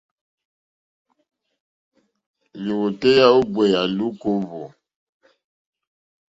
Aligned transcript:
Lìwòtéyá 2.63 3.25
ó 3.37 3.39
gbèyà 3.53 3.81
lùúkà 3.95 4.27
ó 4.35 4.37
hwò. 4.49 4.63